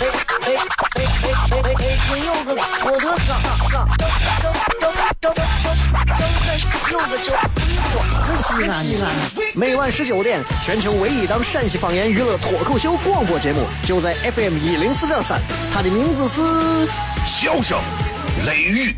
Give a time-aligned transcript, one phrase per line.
[0.00, 1.98] 哎哎哎哎哎！
[2.08, 2.48] 今有个
[2.84, 3.06] 我的
[3.68, 4.08] 哥，正
[4.80, 5.34] 正正正
[6.16, 6.24] 正
[6.90, 7.92] 有个叫李波，
[8.24, 9.04] 可西安西安。
[9.54, 15.38] 每晚十九点，全球唯一档陕西方言娱乐脱口秀广播节目，就在 FM 一零四点三。
[15.74, 16.40] 它的名字是
[17.26, 17.78] 《笑声
[18.46, 18.96] 雷雨》。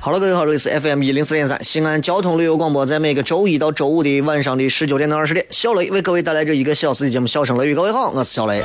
[0.00, 7.72] 好了，各位好，这里是 FM 一零四点三西安交通旅游广播，在每个周一到周五的晚上的十九点到二十点，小雷为各位带来这一个小时的节目《笑声雷雨》。
[7.74, 8.62] 各位好，我是小雷。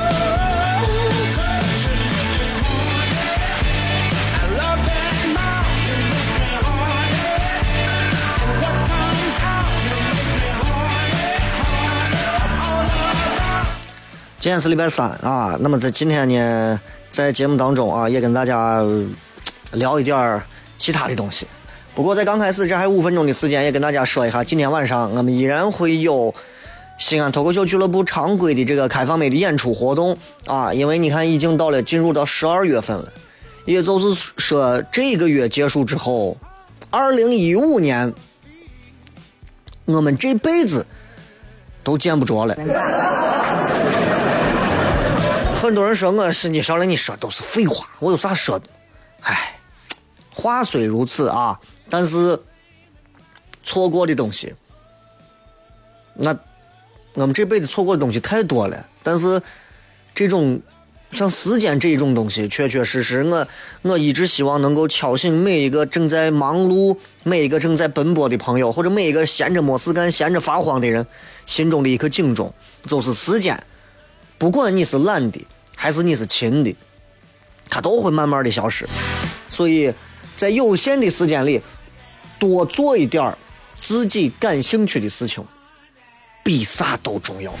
[14.38, 18.80] 今天是礼拜三啊，那么在今天呢，在节目当中啊，也跟大家
[19.72, 20.44] 聊一点儿。
[20.84, 21.46] 其他的东西，
[21.94, 26.34] 不过在刚开始这还有五分钟的时间，也跟大家说一下，今天晚上我们依然会有
[26.98, 33.10] 西安脱口秀俱乐部常规的这个开放麦的演出活动啊，因为你看已经到了进入到十二月份了，
[33.64, 36.36] 也就是说这个月结束之后，
[36.90, 38.12] 二零一五年
[39.86, 40.84] 我们这辈子
[41.82, 42.54] 都见不着了。
[45.56, 48.66] 很多人说我是你小雷，你说都是废话，我有啥说的？
[49.22, 49.53] 哎。
[50.34, 51.58] 话虽如此啊，
[51.88, 52.38] 但是
[53.62, 54.52] 错过的东西，
[56.14, 56.36] 那
[57.14, 58.84] 我们这辈子错过的东西太多了。
[59.04, 59.40] 但是
[60.12, 60.60] 这种
[61.12, 63.46] 像时间这一种东西，确确实实，我
[63.82, 71.06] 我一直希望能够敲醒每一个正在忙碌、每一个正在奔波的朋友，或者每一个闲着没事干、闲着发慌的人
[71.46, 72.52] 心中的一颗警钟，
[72.88, 73.64] 就是时间，
[74.36, 75.46] 不管你是懒的
[75.76, 76.74] 还是你是勤的，
[77.70, 78.86] 它都会慢慢的消失。
[79.48, 79.94] 所以。
[80.36, 81.60] 在有限的时间里，
[82.38, 83.38] 多做一点儿
[83.80, 85.44] 自己感兴趣的事情，
[86.42, 87.52] 比啥都重要。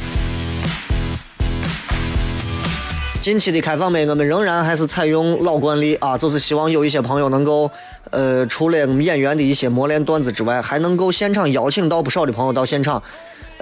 [3.22, 7.70] 近期的开放麦，我们仍然还是采用老惯例啊，就是希望有一些朋友能够，
[8.10, 13.02] 呃，除了我们演员的一些磨练段子之外，还能够现场邀请到不少的朋友到现场，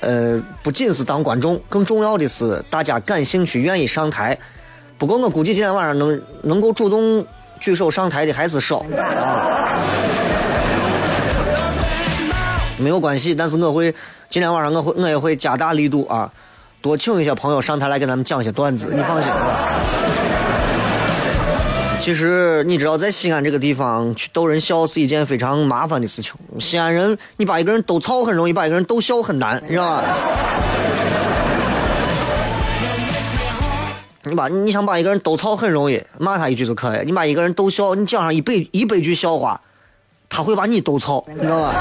[0.00, 4.36] 呃，不仅是当观众，更重要的是大家感兴趣、愿意上台。
[4.98, 7.24] 不过我估计今天晚上能能够主动。
[7.62, 9.78] 举手上台的还是少啊，
[12.76, 13.34] 没有关系。
[13.34, 13.94] 但是我会
[14.28, 16.30] 今天晚上我会我也会加大力度啊，
[16.80, 18.92] 多请一些朋友上台来给咱们讲一些段子。
[18.92, 19.68] 你放心吧。
[22.00, 26.34] 其实你知道，在西安这个地方去逗人笑是一件非常麻烦的事情。
[26.58, 30.02] 西安人，你把一个人逗操很容易，把一个人逗笑很难，你知道吧？
[34.24, 37.04] 你把你想把一个人逗吵很容易，骂他一句就可以。
[37.04, 39.60] 你把一个人逗笑，你讲上一百一百句笑话，
[40.28, 41.74] 他会把你逗吵，你知道吧？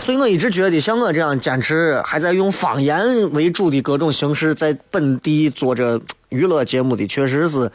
[0.00, 7.70] 所以我一直觉得，像我这样坚持还在用方言为主的各种形式在本地做着娱乐节目的，确实是，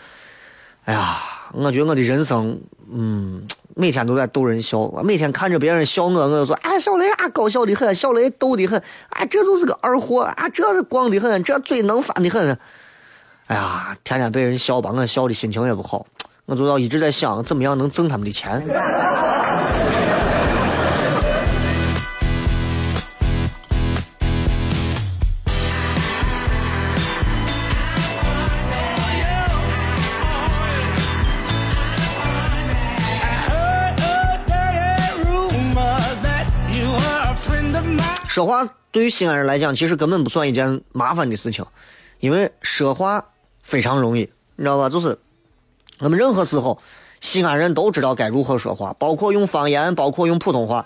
[0.85, 1.17] 哎呀，
[1.51, 3.43] 我觉得我的人生，嗯。
[3.81, 12.55] 每天都在逗人笑，我每天看着别人笑我，我就说啊，小雷啊，搞笑的很，小雷逗的很，啊，这就是个二货啊，这是光的很，这嘴能翻的很。
[13.47, 16.05] 哎呀，天天被人笑，把我笑的心情也不好，
[16.45, 18.63] 我就要一直在想，怎么样能挣他们的钱。
[38.41, 41.63] 说话对于西安人来讲，其实根本不算一件麻烦的事情，
[42.19, 43.23] 因为说话
[43.61, 44.21] 非常容易，
[44.55, 44.89] 你知道吧？
[44.89, 45.19] 就是
[45.99, 46.79] 我们任何时候，
[47.19, 50.83] 西安人都知道该如何说话，包括用方言，包括用普通话。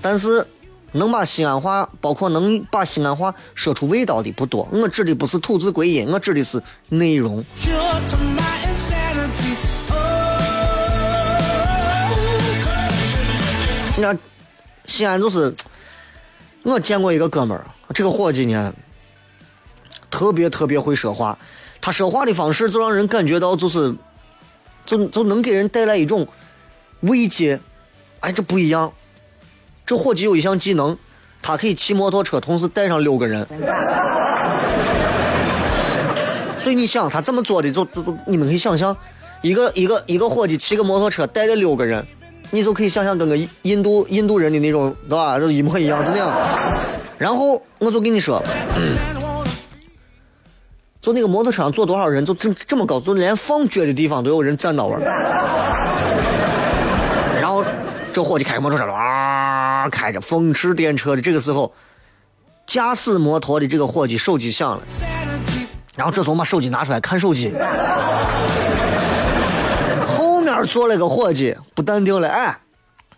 [0.00, 0.46] 但是
[0.92, 4.68] 能把西安话，包括能把西安话说出味道的不多。
[4.70, 7.44] 我指的不是吐字归音，我指的是内容。
[13.96, 14.16] 你看，
[14.86, 15.52] 西安就是，
[16.64, 17.64] 我见过一个哥们儿，
[17.94, 18.74] 这个伙计呢，
[20.10, 21.38] 特别特别会说话，
[21.80, 23.94] 他说话的方式就让人感觉到就是，
[24.84, 26.28] 就就能给人带来一种
[27.00, 27.58] 慰藉。
[28.20, 28.92] 哎，这不一样。
[29.86, 30.98] 这伙计有一项技能，
[31.40, 33.46] 他可以骑摩托车，同时带上六个人。
[36.58, 38.94] 所以你想他这么做的，就就就你们可以想象，
[39.40, 42.04] 一个一个一个伙计骑个摩托车带着六个人，
[42.50, 45.38] 你就可以想象跟个印度印度人的那种，对吧？
[45.38, 46.32] 就一模一样，就那样。
[47.16, 48.42] 然后我就跟你说，
[51.00, 54.96] 就那个摩托车上坐多少人，就这这么高，就连放脚的地方都有人站到位
[57.40, 57.64] 然后。
[58.10, 61.22] 这伙计开摩托车哇，开着风驰电掣的。
[61.22, 61.72] 这个时候，
[62.66, 64.82] 驾驶摩托的这个伙计手机响了，
[65.94, 67.52] 然后这时候把手机拿出来看手机。
[70.58, 72.58] 后面坐了个伙计不淡定了，哎，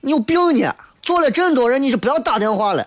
[0.02, 0.75] 你有病呢？
[1.00, 2.87] 坐了这么多人，你就不要打电话了。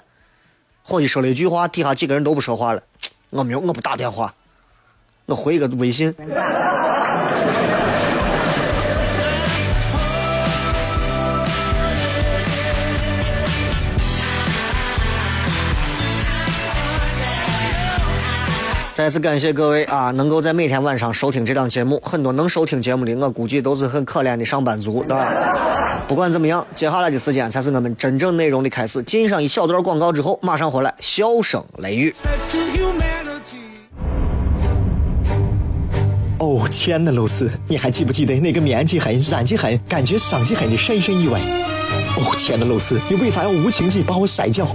[0.84, 2.84] 伙计说了一句话，底下几个人都不说话了。
[3.32, 4.32] 我没有，我不打电话，
[5.26, 6.14] 我回一个微信。
[18.94, 22.00] 再次感谢各位啊，能够在每天晚上收听这档节目。
[22.06, 26.04] 很多能收听节目的，我估计都是很可怜的上班族，对吧？
[26.08, 29.02] 不管怎么样，接下来的时间才是我们真正内容的开始。
[29.02, 32.14] 进上一小段广告之后，马上回来，笑声雷雨。
[36.38, 41.40] 哦，亲爱的露丝，你还记不记得那个面积狠、染技狠、感觉伤及狠的深深意外？
[42.16, 44.68] 哦，亲爱的露丝，你为啥要无情地把我甩掉？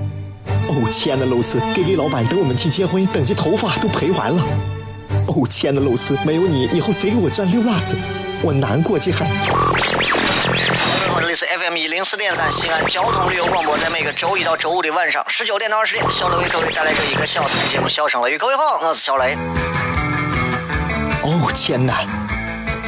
[0.69, 4.43] 哦，亲爱的露丝给给老板等我们去结婚，等这头发都赔完了。
[5.27, 7.97] 哦，亲爱的露丝，没有你，以后谁给我赚溜辣子？
[8.43, 9.27] 我难过极了。
[11.21, 18.37] 这里是 FM 一零四点三西安交通旅游广播，在每个周一到周五的晚上十九点到二十点，小雷为各位带来这一个小时的节目《笑声雷雨》。
[18.39, 19.37] 各位好，我是小雷。
[21.23, 22.05] 哦，天哪！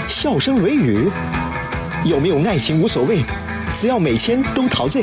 [0.09, 1.11] 笑声雷雨，
[2.05, 3.23] 有没有爱情无所谓，
[3.79, 5.03] 只要每天都陶醉。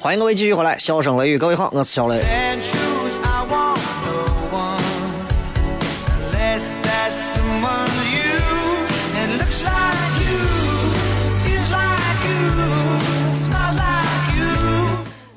[0.00, 2.22] 欢迎各位继续回来，笑声雷雨，各位好，我是小雷。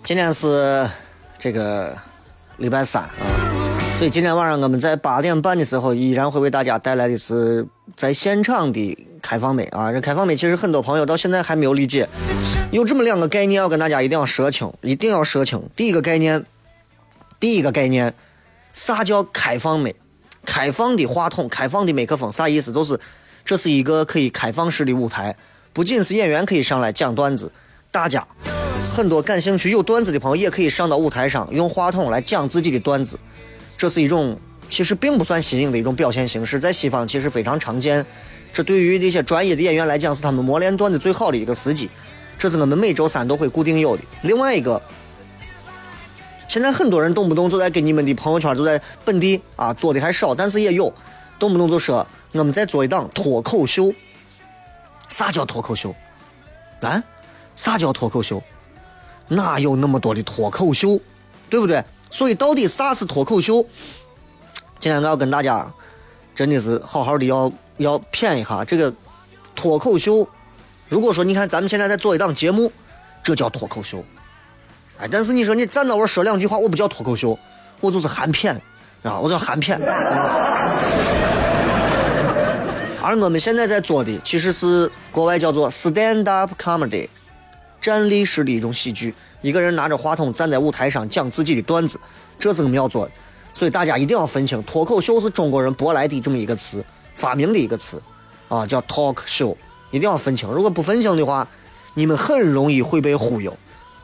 [0.04, 0.88] 今天是
[1.40, 1.98] 这个
[2.58, 3.10] 礼拜三啊，
[3.98, 7.66] 所以今天晚上我们在八点半的时候依然会为大家带来的是
[7.98, 8.96] 在现场的
[9.32, 9.94] 开放美啊。
[9.94, 12.10] 这开放美其实很多朋友到现在还没有理解。
[12.70, 15.64] 有这么两个概念，要跟大家一定要说清，一定要说清。
[15.74, 16.44] 第一个概念，
[17.40, 18.14] 第一个概念，
[18.74, 19.96] 啥叫开放美？
[20.46, 22.74] 开放的话筒，开放的麦克风，啥意思？
[22.74, 23.00] 就是
[23.46, 25.38] 这是一个可以开放式的舞台，
[25.72, 27.50] 不仅是演员可以上来讲段子，
[27.90, 28.28] 大家
[28.94, 33.18] 很多感兴趣有段子的朋友也可以上到舞台上，用话筒来讲自己的段子。
[33.78, 34.38] 这是一种
[34.70, 38.06] 其实并不算新颖的一种表现形式，在西方其实非常常见。
[38.54, 41.90] 这对于这些专业的演员来讲，是他们磨练段子最好的一个时机。
[42.38, 44.04] 这是我们每周三都会固定有的。
[44.24, 44.82] 另外一个，
[46.48, 50.92] 现在很多人动不动就在给你们的朋友圈，就在本地啊做的还少，但是也有，
[51.40, 53.94] 动不动就说我们在做一档脱口秀。
[55.08, 55.94] 啥叫脱口秀？
[56.82, 57.04] 啊？
[57.56, 58.42] 啥叫脱口秀？
[59.28, 61.00] 哪有那么多的脱口秀？
[61.50, 61.84] 对不对？
[62.10, 63.66] 所以到底啥是脱口秀？
[64.80, 65.72] 今天我要跟大家
[66.34, 68.94] 真的是好好的要要谝一下这个
[69.56, 70.28] 脱口秀。
[70.90, 72.72] 如果说你看咱们现在在做一档节目，
[73.24, 74.04] 这叫脱口秀，
[75.00, 77.38] 哎，但是你说你站那我说两句话，我不叫脱口秀，
[77.80, 78.56] 我就是含片，
[79.04, 79.80] 啊，我叫含片。
[83.04, 87.08] 而我们现在在做的其实是国外叫做 stand up comedy，
[87.82, 89.16] 站立式的一种喜剧。
[89.42, 92.00] 一个人拿着话筒站在舞台上讲自己的段子，
[92.38, 93.12] 这是我们要做的。
[93.54, 96.84] 所以大家一定要分清，脱口秀是中国人舶来的这么一个词，
[97.16, 98.02] 发明的一个词，
[98.48, 99.56] 啊，叫 talk show，
[99.92, 100.50] 一定要分清。
[100.50, 101.48] 如果不分清的话，
[101.94, 103.56] 你们很容易会被忽悠。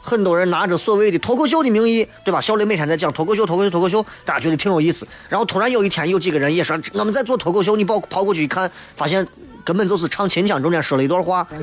[0.01, 2.39] 很多人拿着所谓的脱口秀的名义，对吧？
[2.39, 5.05] 小雷每天在讲脱口秀，脱口秀，脱口秀，大家觉得挺有意思。
[5.27, 9.27] 然后突然有一天，有几个人也说我们在做脱口秀，你跑跑过去一看，发现
[9.65, 11.45] 根本就是唱秦腔中间说了一段话。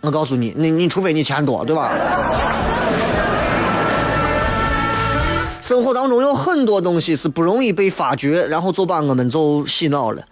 [0.00, 1.90] 我告诉你，你你除非你钱多，对吧？
[5.64, 10.22] 生活当中有很多东西是不容易被发觉，然后就把我们就洗脑了。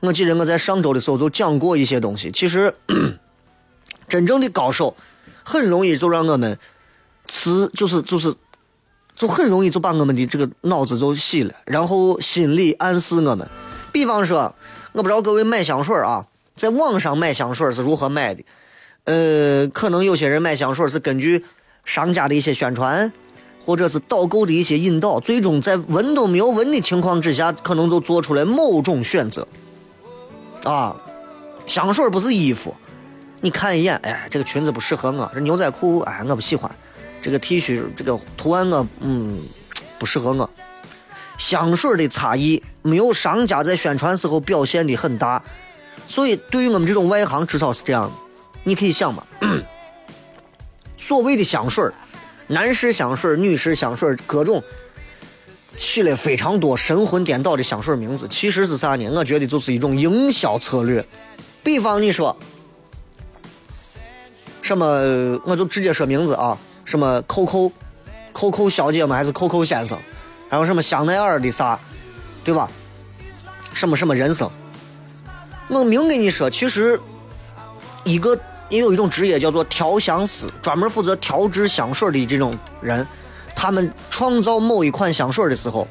[0.00, 2.74] 我记得我在上周的时候就讲过一些东西，其实。
[4.06, 4.94] 真正的高手，
[5.42, 6.58] 很容易就让我们
[7.26, 8.34] 词就是就是，
[9.16, 13.48] 就很容易就把我们的这个脑子就洗了，然后心里暗示我们。
[13.92, 14.54] 比方说，
[14.92, 18.44] 我不知道各位买香水啊，在网上买香水是如何买的？
[19.04, 21.46] 呃，可能有些人买香水是根据
[21.86, 23.10] 商家的一些宣传，
[23.64, 29.46] 或者是导购的一些引导，最终在闻都没有闻的情况之下，可能就做出来某种选择。
[30.64, 30.96] 啊，
[31.66, 32.74] 香水不是衣服。
[33.40, 36.70] 你看一眼，哎，这个裙子不适合我，这牛仔裤，哎，我不喜欢，
[37.20, 39.40] 这个 T 恤，这个图案我，嗯，
[39.98, 40.48] 不适合我。
[41.38, 45.42] 香水的差异没有商家在宣传时候表现的很大，
[46.06, 48.08] 所以对于我们这种外行，至少是这样。
[48.62, 49.24] 你可以想嘛，
[50.96, 51.84] 所谓的香水，
[52.46, 54.62] 男士香水、女士香水，各种
[55.76, 59.10] 起了非常多神魂颠倒的香水名字，其实是啥呢？
[59.14, 61.04] 我觉得就是一种营销策略。
[61.62, 62.36] 比方你说。
[64.64, 64.86] 什么？
[65.44, 69.16] 我就直接说名字啊，什么 Coco，Coco 小姐吗？
[69.16, 69.98] 还是 Coco 先生？
[70.48, 71.78] 还有什么香奈儿的啥，
[72.44, 72.70] 对吧？
[73.74, 74.48] 什么什么人生？
[75.68, 76.98] 我明跟你说，其实
[78.04, 78.38] 一个
[78.72, 83.06] 也有一种职业叫做调香师，专门负责调制香水的这种人，
[83.54, 85.86] 他们创造某一款香水的时候，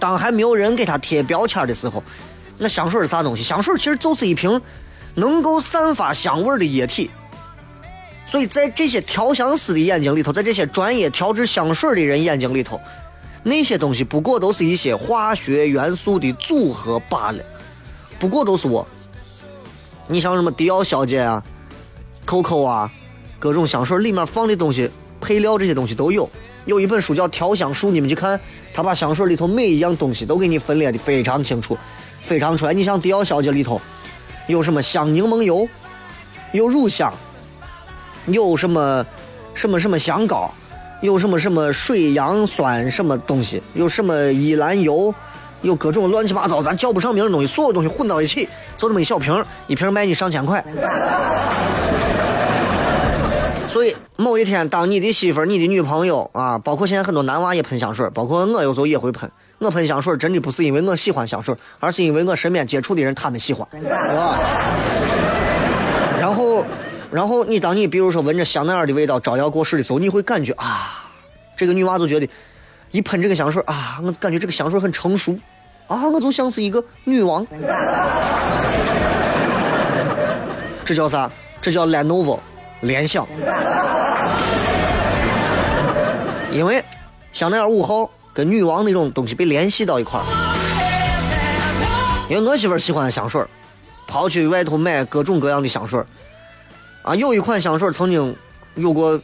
[0.00, 2.02] 当还没有人给他贴标签的时候，
[2.56, 3.44] 那香水是啥东西？
[3.44, 4.60] 香水其实就是一瓶
[5.14, 7.08] 能够散发香味的液体。
[8.26, 12.80] 所以在这些调香师的眼睛里头，在这些专业调制香水的人眼睛里头，
[13.44, 17.38] 那些东西不过都是一些化学元素的组合罢了，
[18.18, 18.84] 不过都是我。
[20.08, 21.40] 你像什么迪奥小姐啊、
[22.28, 22.92] COCO 啊，
[23.38, 26.28] 各种香水里面放的东西、配料这些东西都有。
[26.66, 28.38] 有一本书叫《调香术》，你们去看，
[28.74, 31.74] 他把香水里头每一样东西都给你分列的非常清楚、
[32.20, 32.74] 非常出来。
[32.74, 33.80] 你像迪奥小姐里头
[34.46, 35.66] 有什么香柠檬油，
[36.52, 37.10] 有乳香。
[38.26, 39.06] 有什么
[39.54, 40.52] 什么什么香膏，
[41.00, 45.14] 有什么什么水杨酸什么东西，有什么依兰油，
[45.62, 50.62] 有各种乱七八糟咱叫不上名的东西，所有东西混到一起，就这么一小瓶，一瓶卖你上千块。
[53.68, 59.30] 所以某一天，当你的媳妇儿、你的女朋友啊，包括现在很多男娃也喷香水，包括我有时候也会喷。
[59.58, 64.38] 我喷香水真的不是因为我喜欢香水，而是因为我身边接触的人他们喜欢，对吧？
[66.18, 66.64] 然后。
[67.10, 71.08] 然后你当你比如说闻着香奈儿的味道招摇过市的时候，你会感觉啊，
[71.56, 72.28] 这个女娃就觉得
[72.90, 75.34] 一喷这个香水啊，我感觉这个香水很成熟
[75.86, 77.46] 啊，我就像是一个女王。
[80.84, 81.30] 这叫啥？
[81.62, 82.38] 这叫 Lenovo
[82.80, 83.26] 联想。
[86.50, 86.82] 因为
[87.32, 90.24] 香奈儿五号跟女王那种东西被联系到一块儿。
[92.28, 93.42] 因为我媳妇儿喜欢香水
[94.06, 96.02] 跑去外头买各种各样的香水
[97.02, 98.36] 啊，有一款香水曾经
[98.74, 99.18] 有过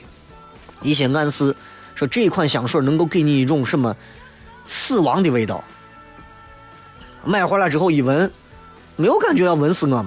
[0.80, 1.54] 一些暗示，
[1.94, 3.94] 说这一款香水能够给你一种什么
[4.64, 5.62] 死亡的味道。
[7.25, 8.30] 买回来之后一闻，
[8.96, 10.04] 没有感觉要闻死我。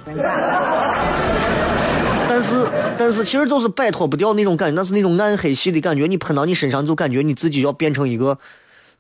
[2.48, 2.66] 是，
[2.98, 6.08] 但是其实就是摆脱不掉那种感觉，那是那种暗黑系的感觉。
[6.08, 8.38] 你喷到你身上，就感觉你自己要变成一个，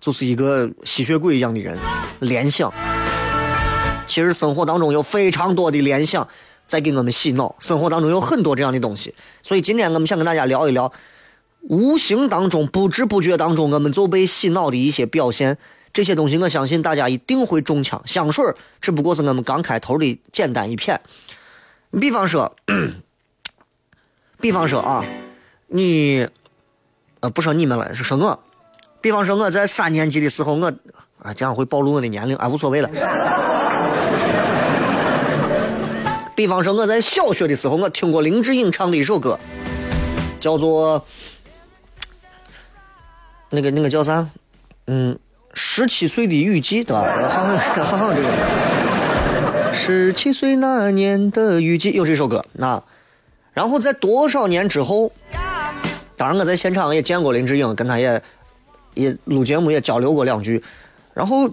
[0.01, 1.77] 就是一个吸血鬼一样的人。
[2.19, 2.73] 联想，
[4.05, 6.27] 其实生活当中有非常多的联想。
[6.67, 10.91] 在给我们洗脑，生活当中有很多这样的东西，所以今天我们想跟大家聊一聊，
[11.61, 15.57] 无形当中、不知不觉当中，我们就被洗脑的一些表现。
[15.93, 18.01] 这些东西，我相信大家一定会中枪。
[18.05, 18.43] 香水
[18.81, 20.99] 只不过是我们刚开头的简单一片。
[22.01, 22.53] 比方说，
[24.39, 25.03] 比方说啊，
[25.67, 26.27] 你，
[27.21, 28.39] 呃，不说你们了，是说我。
[29.01, 30.71] 比方说我在三年级的时候，我
[31.21, 32.89] 啊，这样会暴露我的年龄，啊，无所谓了。
[36.35, 39.39] 比方说，我在小学的时候，我听过林志颖唱的一首歌，
[40.39, 41.01] 叫做
[43.49, 44.29] 《那个那个叫啥？
[44.85, 45.17] 嗯，
[45.53, 47.29] 十七岁的雨季，对吧？
[47.29, 52.45] 好像好像这个十七岁那年的雨季有这首歌。
[52.53, 52.83] 那
[53.57, 55.11] 然后在多少年之后？
[56.15, 58.21] 当然我在现场也见过林志颖，跟他也
[58.93, 60.63] 也录节目也交流过两句。
[61.15, 61.49] 然后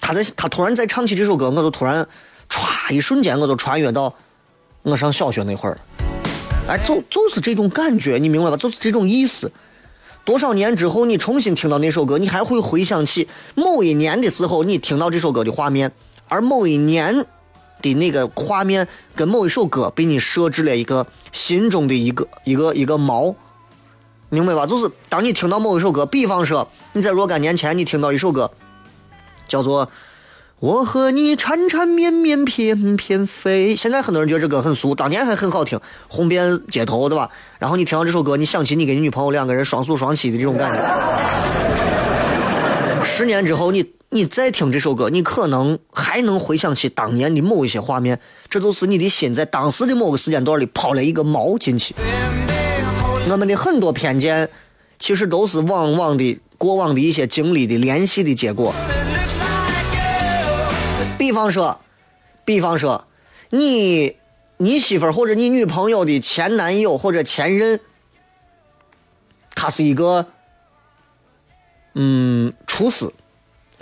[0.00, 2.06] 他在他突然在唱起这首歌，我就突然
[2.48, 4.14] 歘，一瞬间我就穿越到
[4.82, 5.76] 我上小学那会儿。
[6.68, 8.56] 哎，就就是这种感觉，你明白吧？
[8.56, 9.50] 就是这种意思。
[10.24, 15.90] 多少年之后，你重新听到那首歌，你还会回想起某一年的时候，你听到这首歌的画面，
[16.28, 17.26] 而某一年
[17.82, 23.34] 的那个画面跟某一首歌被你设置了一个心中的一个一个一个锚，
[24.30, 24.64] 明白吧？
[24.64, 28.50] 就是当你听到某一首歌，比方说你在若干年前你听到一首歌，
[29.46, 29.90] 叫做。
[30.62, 33.74] 我和你缠缠绵绵，翩翩飞。
[33.74, 37.30] 现在很多人觉得这歌很俗，当年还很好听，红遍街头，对吧？
[37.58, 40.78] 然后你听到这首歌，你想起你跟你女朋友两个人双宿双栖的这种感觉。
[43.02, 43.84] 十年之后，你
[44.14, 48.20] 你再听这首歌，你可能还能回想起当年的某一些画面。
[48.50, 51.94] 这就是你的心在当时的某个时间段里抛了一个锚进去。
[53.30, 54.50] 我们的很多偏见，
[54.98, 58.74] 其实都是往往的过往的一些经历的联系的结果。
[61.16, 61.80] 比方说，
[62.44, 63.06] 比方说，
[63.48, 64.16] 你
[64.58, 67.80] 你媳妇儿或者你女朋友的前男友或者前任，
[69.54, 70.26] 他是一个
[71.94, 73.10] 嗯厨师，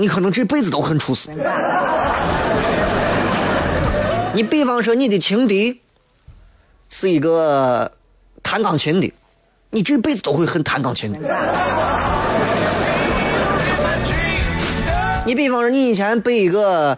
[0.00, 1.28] 你可能这辈子都很厨师。
[4.32, 5.78] 你比方说，你的情敌
[6.88, 7.92] 是一个
[8.42, 9.12] 弹钢琴的，
[9.68, 11.18] 你这辈子都会很弹钢琴的。
[15.26, 16.96] 你比方说，你以前被一个。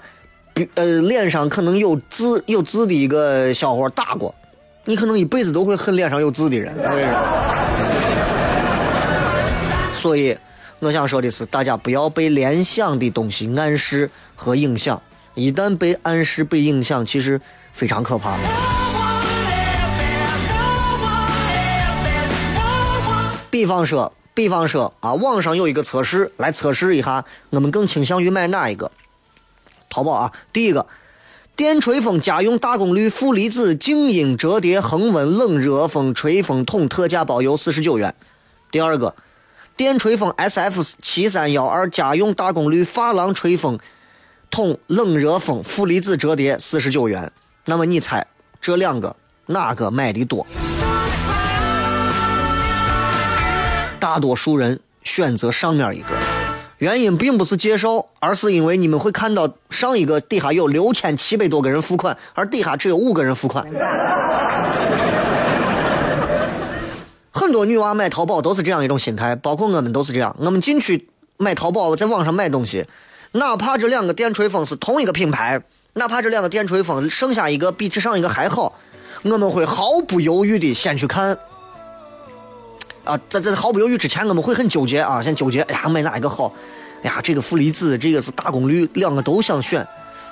[0.74, 4.34] 呃，脸上可能有痣有痣的一个小伙打过，
[4.84, 6.74] 你可能一辈子都会恨脸上有痣的人。
[9.94, 10.36] 所以，
[10.82, 15.00] 我想说的是，大家不要被联想的东西暗示和影响，
[15.36, 17.40] 一旦被暗示、被影响，其实
[17.72, 18.36] 非常可怕。
[23.48, 28.90] 比方说，比方说啊，网上有一个测试，来测试一下，我们更倾向于买哪一个？
[29.88, 30.88] 淘宝啊，第一个，
[31.54, 38.12] 电吹风家用大功率负离子静音折叠恒温冷热风吹风筒特价包邮四十九元。
[38.72, 39.14] 第二个，
[39.82, 43.80] 电吹风 SF 七三幺二家用大功率发廊吹风
[44.48, 47.32] 筒冷热风负离子折叠四十九元。
[47.64, 48.24] 那么你猜
[48.60, 49.16] 这两个
[49.46, 50.46] 哪个买的多？
[53.98, 56.14] 大多数人选择上面一个。
[56.78, 63.66] 原因并不是介绍，而是因为你们会看到上一个底下有六千七百多个人付款，而底下只有五个人付款。
[67.42, 70.34] 很多女娃买淘宝都是这样一种心态，包括我们都是这样。
[70.38, 72.86] 我们进去买淘宝，在网上买东西，
[73.32, 75.60] 哪怕这两个电吹风是同一个品牌，
[75.94, 78.72] 哪怕这两个电吹风剩下一个比这上一个还好，
[79.22, 81.36] 我们会毫不犹豫的先去看。
[83.02, 86.54] 啊，在在毫不犹豫之前，我们会很纠结啊，先纠结，哎呀，买哪一个好？
[87.02, 89.84] 哎呀，这个负离子，这个是大功率，两个都想选。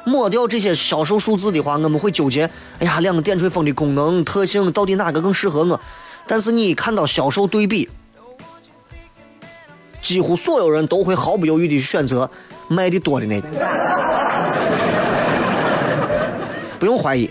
[0.07, 5.81] 抹掉这些销售数字的话，我们会纠结，哎呀，两个电吹风的功能特性到底哪个更适合我？
[6.31, 7.90] 但是你一看到销售对比，
[10.01, 12.31] 几乎所有人都会毫不犹豫的选择
[12.69, 13.49] 卖的多的那个，
[16.79, 17.29] 不用怀疑。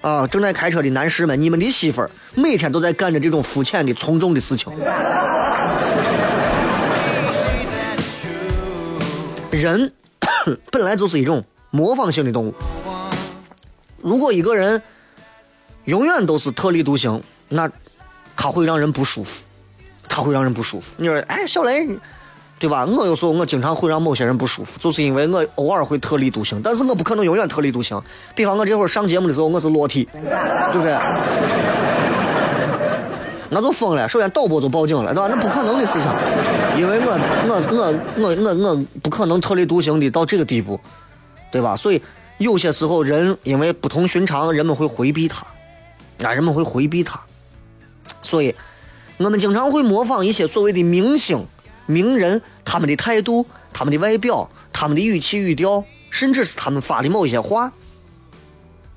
[0.00, 4.72] 啊，正在开车的男士们，你们的媳妇儿每天都在干着这种肤浅的、从众的事情。
[9.52, 9.92] 人
[10.72, 12.54] 本来就是一种模仿性的动物。
[14.00, 14.82] 如果一个人
[15.84, 17.70] 永远都是特立独行，那
[18.36, 19.42] 他会让人不舒服，
[20.08, 20.90] 他会让人不舒服。
[20.96, 21.98] 你说，哎，小雷。
[22.58, 22.86] 对吧？
[22.86, 28.00] 我有时候我经常会让某些人不舒服，就是因为我偶尔会特立独行，但是我不可能永远特立独行。
[28.36, 30.96] 比方我这会儿上节目的时候，我是裸体，对不对？
[33.50, 34.08] 那就疯了。
[34.08, 35.26] 首先导播就报警了，对吧？
[35.28, 36.08] 那不可能的事情，
[36.78, 37.18] 因为我
[37.48, 40.78] 我我我我我不可能特立独行的到这个地步，
[41.50, 41.74] 对吧？
[41.74, 42.00] 所以
[42.38, 45.44] 有些时候人因为不同寻常，人们会回避他，
[46.22, 47.20] 啊，人们会回避他。
[48.22, 48.54] 所以
[49.18, 51.46] 我们经常会模仿一些所谓的明星。
[51.86, 57.72] 名人他们的态度、他们的外表、他们的语气语调，甚至是他们发的某一些话，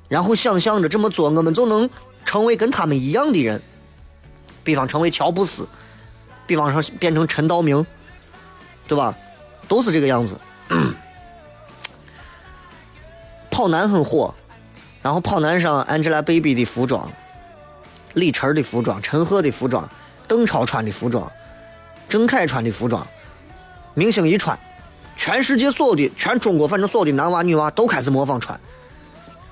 [0.07, 1.89] 然后想象着这么做，我们就能
[2.23, 3.61] 成为跟他们一样的人。
[4.63, 5.67] 比方成为乔布斯，
[6.45, 7.85] 比方说变成陈道明，
[8.87, 9.15] 对吧？
[9.67, 10.39] 都是这个样子。
[13.49, 14.33] 跑男很火，
[15.01, 17.11] 然后跑男上 Angelababy 的服装，
[18.15, 19.87] 李晨的服装，陈赫的服装，
[20.27, 21.31] 邓超穿的服装。
[22.07, 23.05] 郑恺穿的服装，
[23.93, 24.57] 明星一穿，
[25.17, 28.59] 全世界所有的全中国反正所有的男娃女娃都开始模仿穿。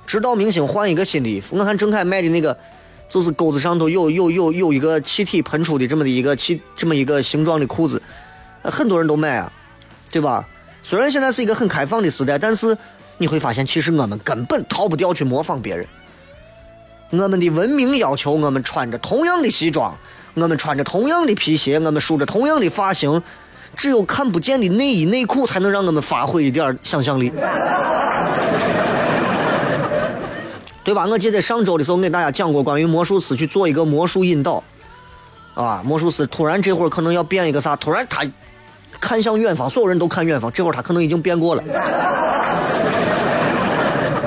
[0.06, 2.56] 直到明星换一个新的衣服，我看郑恺卖的那个，
[3.10, 8.02] 就是钩子上头有有有有一个气体喷出的这么的一个气这么一个形状的裤子，
[8.62, 9.52] 很多人都买啊，
[10.12, 10.47] 对吧？
[10.84, 12.78] 虽然现在是一个很开放的时代，但是
[13.17, 15.88] 你会发现，其实我们根本逃不掉去模仿别人。
[17.21, 19.95] 我们的文明要求我们穿着同样的西装，
[20.34, 23.21] 我们穿着同样的皮鞋，我们梳着同样的发型，
[23.78, 27.32] 只有看不见的内衣内裤才能让我们发挥一点想象力。
[30.84, 31.06] 对吧？
[31.06, 34.63] 我记得上周的时候给大家讲过关于魔术师去做一个魔术引导，
[35.54, 37.76] 啊，魔术师突然这会儿可能要变一个啥？
[37.76, 38.23] 突然他
[38.99, 41.63] 看向远方，所有人都看远方，这会儿他可能已经变过了。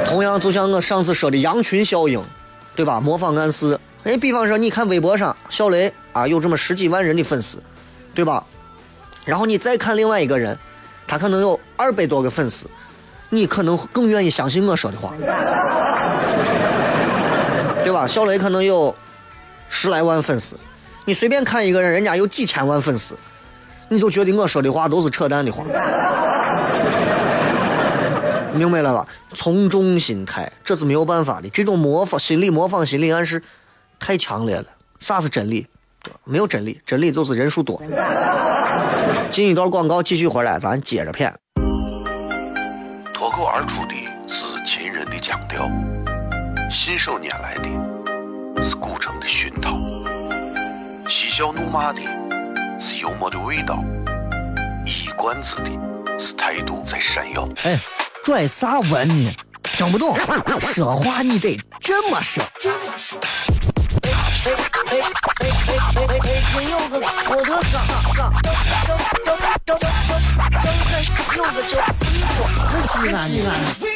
[0.06, 2.22] 同样，就像我上次说的羊群效应，
[2.76, 3.00] 对吧？
[3.00, 3.76] 模仿暗示。
[4.04, 7.60] 哎，比方说，你看微博上小雷啊，有这么十几万人的粉丝，
[8.14, 8.44] 对吧？
[9.24, 10.56] 然后你再看另外一个人，
[11.08, 12.68] 他可能有二百多个粉丝。
[13.28, 15.12] 你可能更愿意相信我说的话，
[17.82, 18.06] 对吧？
[18.06, 18.94] 小雷可能有
[19.68, 20.56] 十来万粉丝，
[21.04, 23.16] 你随便看一个人，人家有几千万粉丝，
[23.88, 25.64] 你就觉得我说的话都是扯淡的话，
[28.56, 29.06] 明白了吧？
[29.34, 31.48] 从众心态，这是没有办法的。
[31.50, 33.42] 这种模仿、心理模仿、心理暗示
[33.98, 34.66] 太强烈了。
[34.98, 35.66] 啥是真理？
[36.24, 37.80] 没有真理，真理就是人数多。
[39.30, 41.34] 进一段广告，继续回来，咱接着骗。
[43.12, 43.94] 脱口而出的
[44.28, 45.68] 是秦人的腔调，
[46.70, 49.76] 信手拈来的是古城的熏陶，
[51.08, 52.00] 嬉笑怒骂的
[52.78, 53.82] 是幽默的味道，
[54.84, 55.70] 一冠子的
[56.18, 57.48] 是态度在闪耀。
[57.64, 57.80] 哎，
[58.26, 59.32] 拽啥文呢？
[59.62, 60.18] 听不懂，
[60.58, 62.42] 说话你得这么说。
[62.42, 66.42] 哎哎哎哎哎哎哎！
[66.52, 67.78] 今有个我的哥
[68.16, 68.50] 哥，周
[69.24, 69.86] 周周周周周
[71.36, 71.78] 有个叫
[72.10, 72.42] 一哥，
[72.82, 73.48] 西安西安。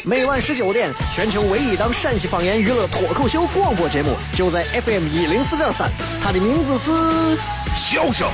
[0.05, 5.91] 每晚十九点，全球唯一档陕西方言娱乐脱口秀广播节目，就在 FM 一零四点三，
[6.23, 6.89] 它的名字是
[7.75, 8.29] 《笑声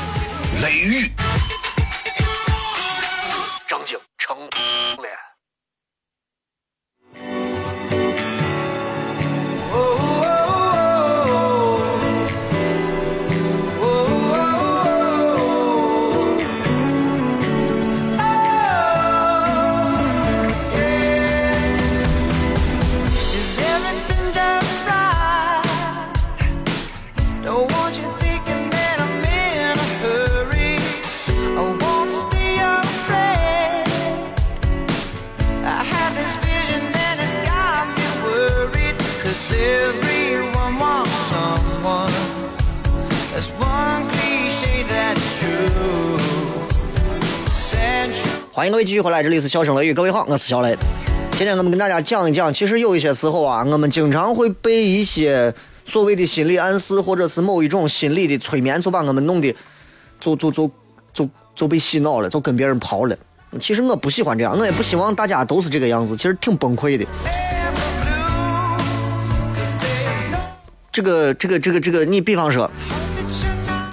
[0.62, 1.06] 雷雨》。
[3.66, 4.38] 张景成
[5.02, 5.27] 脸。
[48.70, 50.78] 各位继续回来，这里是笑声雷雨，各位好，我是小雷。
[51.32, 55.54] 今天我们跟大家讲一讲，其实有一些时候啊，我们经常会被一些
[55.86, 59.56] 所谓的心理暗示，或者是某一种心理的催眠，就把我们弄的，
[60.20, 60.70] 就就就
[61.14, 63.18] 就就被洗脑了，就跟别人跑了。
[63.62, 67.06] 其实我不喜欢这样，我也不希望大家都是这个样子，其实挺崩溃的。
[70.92, 72.70] 这个这个这个这个，你比方说，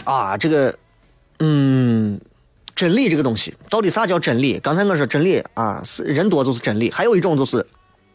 [0.04, 0.74] 啊，这个，
[1.38, 2.20] 嗯。
[2.74, 4.58] 真理这个东西，到底啥叫真理？
[4.62, 6.90] 刚才我说真理啊，是人多就是真理。
[6.90, 7.64] 还有一种就是，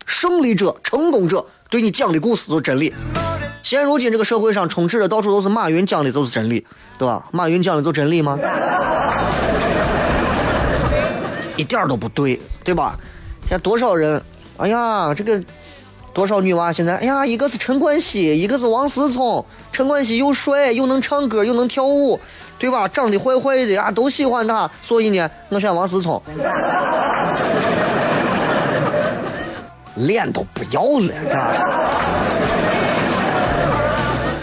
[0.05, 2.93] 胜利者、成功者对你讲的故事就是真理。
[3.63, 6.65] 现如今这个社会上充斥着到处都是马云讲的就是真理，
[6.97, 7.25] 对吧？
[7.31, 8.37] 马云讲的就真理吗？
[11.55, 12.97] 一点都不对，对吧？
[13.43, 14.21] 现在多少人？
[14.57, 15.41] 哎呀，这个
[16.13, 16.97] 多少女娃现在？
[16.97, 19.45] 哎呀，一个是陈冠希，一个是王思聪。
[19.71, 22.19] 陈冠希又帅又能唱歌又能跳舞。
[22.59, 22.87] 对吧？
[22.89, 26.21] 长得坏坏的啊，都喜欢他，所以呢，我选王思聪。
[29.95, 31.53] 脸都不要了，是吧？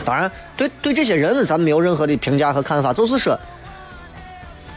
[0.05, 3.39] 当然，对对这些人，咱们没有任何的评价和看法，就是说，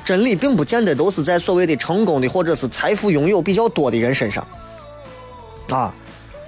[0.06, 4.46] 真理并不见得都是在所谓的成功的或者是财富拥有比较多的人身上。
[5.70, 5.94] 啊，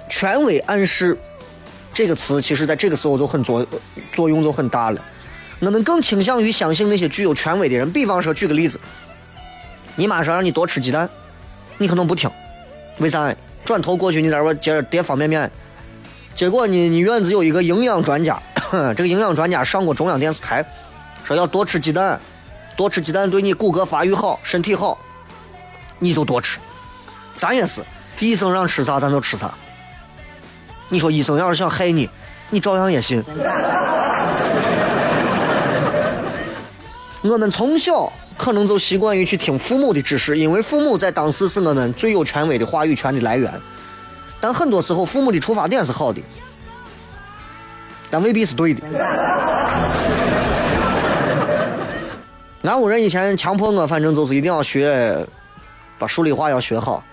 [0.08, 1.16] 权威暗示
[1.92, 3.66] 这个词，其实在这个时候就很作
[4.12, 5.00] 作用就很大了。
[5.62, 7.90] 我们更倾向于相信那些具有权威的人。
[7.92, 8.80] 比方说，举个例子，
[9.94, 11.08] 你妈说让你多吃鸡蛋，
[11.78, 12.28] 你可能不听，
[12.98, 13.32] 为啥？
[13.64, 15.48] 转头过去，你在我接着叠方便面。
[16.34, 18.42] 结果呢，你院子有一个营养专家，
[18.96, 20.66] 这个营养专家上过中央电视台，
[21.22, 22.18] 说要多吃鸡蛋，
[22.76, 24.98] 多吃鸡蛋对你骨骼发育好，身体好，
[26.00, 26.58] 你就多吃。
[27.36, 27.82] 咱也是，
[28.18, 29.54] 医生让吃啥咱就吃啥。
[30.88, 32.10] 你说医生要是想害你，
[32.50, 33.22] 你照样也信。
[37.22, 43.52] 我们从小可能就习惯于去听父母的指示，因为父母在当时是我们最有权威的话语权的来源。
[44.40, 46.20] 但很多时候，父母的出发点是好的，
[48.10, 48.82] 但未必是对的。
[52.64, 55.24] 俺屋人以前强迫我，反正就是一定要学，
[55.98, 57.04] 把数理化要学好，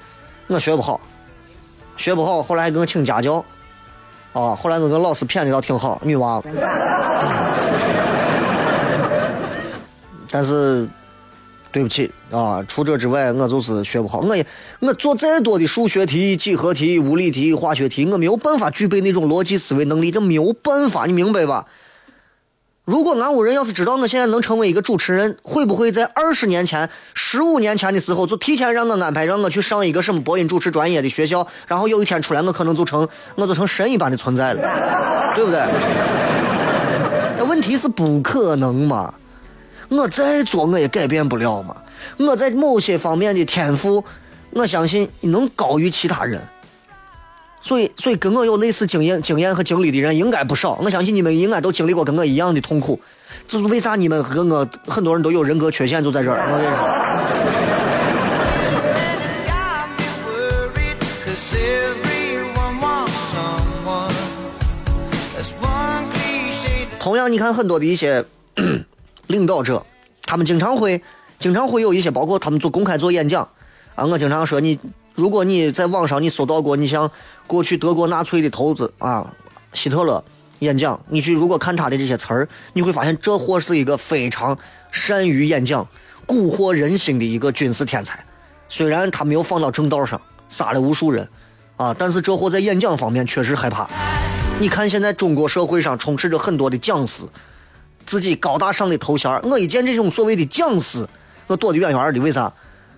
[0.48, 1.00] 我学不好，
[1.98, 3.44] 学不好，后来还给我请家教，
[4.34, 6.42] 啊，后来我跟老师骗的倒挺好，女娃。
[10.32, 10.88] 但是，
[11.72, 14.20] 对不起啊，除这之外，我就是学不好。
[14.20, 14.46] 我也
[14.80, 21.66] 我做再多的数学题、几何题、物理题、化学题，我没有办法具备那种逻辑思维能力，这没有办法，你明白吧？
[22.86, 31.46] 如果俺屋人要是知道我现在能成为一个主持人，会不会在二十年前、十五年前的时候就提前让我安排，让我去上一个什么播音主持专业的学校？
[31.68, 35.62] 然后有一天出来，我可能就成，我就成神一般的存在了，对不对？
[37.38, 39.14] 那问题是不可能嘛？
[39.90, 41.76] 我再做我也改变不了嘛。
[42.18, 44.04] 我在某些方面的天赋，
[44.52, 46.42] 我相信能高于其他人。
[47.62, 50.80] 所以，所以跟我有类似经验、经验和经历的人应该不少。
[50.82, 53.00] 我相信你们应该都经历过跟我一样的痛苦。
[53.48, 56.40] 就是为啥你们和我很多人都有人格缺陷，就在这儿。
[56.52, 56.88] 我跟你说。
[67.00, 68.24] 同样，你看很多的一些
[69.30, 69.86] 领导者，
[70.26, 71.02] 他们经常会、
[71.40, 73.48] 经常会有一些，包括他们做公开做演讲
[73.96, 74.06] 啊。
[74.06, 74.78] 我经常说你。
[75.16, 77.12] 如果你在网上你搜到过，你像
[77.46, 79.34] 过去德国纳粹的头子啊，
[79.74, 80.24] 希特勒
[80.60, 84.58] 演讲，你去如果看他的这些词儿，你会发现这货是一个非常
[84.92, 85.86] 善于演讲、
[86.26, 88.24] 蛊惑人心的一个军事天才。
[88.70, 91.28] 虽然他没有放到正道上，杀了无数人
[91.76, 93.90] 啊，但是这货在演讲方面确实害怕。
[94.62, 97.26] 你看现在中国社会上充斥着很多的讲师，
[98.06, 101.08] 自己高大上的头衔我一见这种所谓的讲师，
[101.48, 102.20] 我躲得远远的。
[102.20, 102.52] 为啥？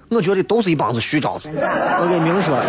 [0.10, 1.50] 我觉得都是一帮子虚招子。
[1.56, 2.60] 我给明说，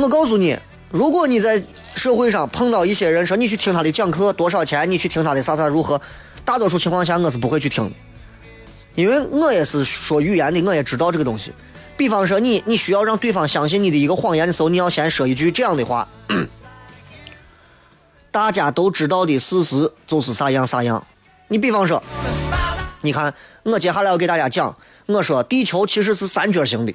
[0.00, 0.56] 我告诉你，
[0.92, 1.60] 如果你在
[1.96, 6.00] 社会上碰到一些人说你去听他的讲课多少钱，你去听他的啥啥如何，
[6.44, 7.96] 大多数情况下我是不会去听的，
[8.94, 11.52] 因为我也是说语言的，我也知道这个东西。
[11.96, 16.06] 比方说你你需要让对方相信你的一个谎言的时候，你要先说一句这样的话：
[18.36, 21.02] 大家都知道的事实就是啥样啥样。
[21.48, 22.02] 你比方说，
[23.00, 24.76] 你看我接下来要给大家讲。
[25.06, 26.94] 我说地球其实是三角形的，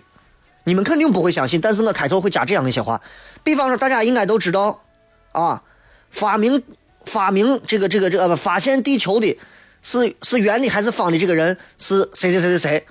[0.66, 3.02] 你们肯定不会相信，但是我开头会加这样一些话，
[3.44, 4.84] 比方说大家应该都知道，
[5.32, 5.64] 啊，
[6.12, 6.62] 发明
[7.06, 9.40] 发明这个这个这个发现地球的
[9.82, 12.86] 是是圆的还是方的这个人是谁谁谁谁谁，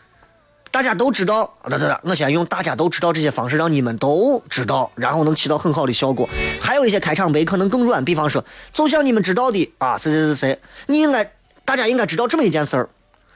[0.71, 6.29] 大家都知道，对对对，我先用大家都知道这些方式让你们都知道，然后能起到很好的效果。
[6.61, 11.33] 还有一些开场白可能更软，比方说，就像你们知道的啊，谁谁谁谁，你应该
[11.65, 12.89] 大家应该知道这么一件事儿，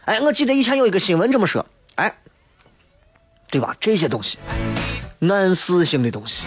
[0.05, 1.67] 哎，我记得以前有一个新闻这么说。
[1.97, 2.17] 哎，
[3.51, 3.77] 对吧？
[3.81, 4.39] 这些东西，
[5.21, 6.47] 暗示性的东西。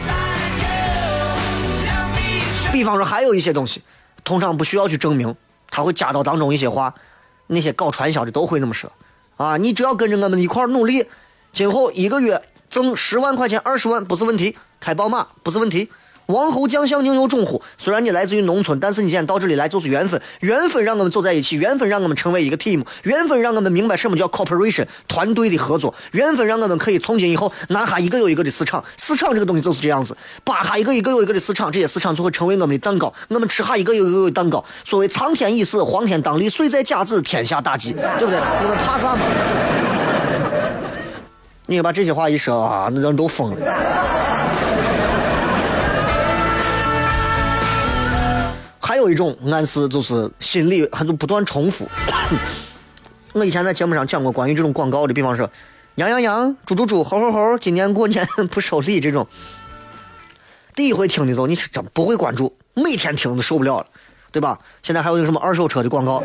[2.71, 3.81] 比方说，还有一些东西，
[4.23, 5.35] 通常不需要去证明，
[5.69, 6.93] 他会加到当中一些话。
[7.49, 8.91] 那些搞传销的都会那么说
[9.37, 9.57] 啊！
[9.57, 11.05] 你只要跟着我们一块努力，
[11.53, 15.89] 今后一个月挣十万块钱、二十万不是问题，开宝马不是问题。
[16.27, 17.61] 王侯将相宁有种乎？
[17.77, 28.83] 虽然你来自于农村，但是你今天到这里来就是缘分，缘分让我们走在一起，缘分让我们成为一个 team，缘分让我们明白什么叫 cooperation 团队的合作，缘分让我们可以从今以后拿下一个又一个的市场。
[28.97, 34.63] 市场这个东西就是这样子，扒下一个一个又一个的市场，这些市场就会成为我们的蛋糕，我们吃下一个又一个的蛋糕。
[34.83, 38.37] 所谓苍天已死，黄天当立，岁在甲子，天下大吉，对不对？
[38.37, 39.21] 我们怕啥嘛？
[41.67, 44.16] 你把这些话一说啊，那人都疯了。
[48.97, 51.87] 还有一种暗示，就是心里还就不断重复。
[53.33, 55.47] 我以前在节目上讲过关于这种广告的，比方说
[55.97, 59.27] “羊羊羊，猪猪猪，猴猴猴”，今年过年不收礼这种。
[60.73, 63.85] 第一回听的时候，你是真不会关注，每天听都受不了了，
[64.31, 64.57] 对吧？
[64.81, 66.19] 现在还有那个什么二手车的广告，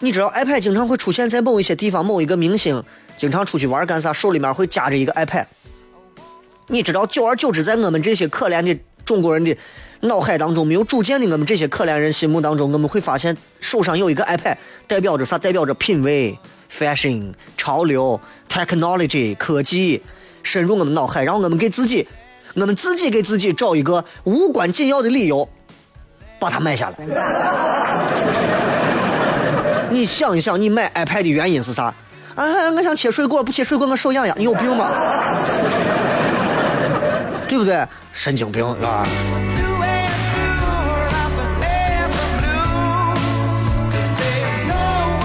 [0.00, 2.82] 你知道 iPad 经常会出现在某一些地方，某一个明星
[3.16, 5.46] 经常出去玩干啥，手里面会夹着一个 iPad。
[6.66, 9.56] 你知道，久而久之，在我们这些可怜的中国人的
[10.00, 15.38] 脑海当中，没有主见的我们这些可怜人心目当中，我们会发现手上有一个 iPad，代表着啥？
[15.38, 16.38] 代表着品味。
[16.78, 20.02] Fashion 潮流 technology 科技
[20.42, 22.06] 深入我们脑海，让我们给自己，
[22.54, 25.48] 我们自己给自己找一个无关紧要的理由，
[26.38, 26.96] 把它买下来。
[29.90, 31.94] 你想一想，你买 iPad 的原因是啥？
[32.34, 32.44] 啊，
[32.76, 34.34] 我想切水果，不切水果我手痒痒。
[34.36, 34.90] 你有病吗？
[37.48, 37.86] 对不对？
[38.12, 39.06] 神经病啊！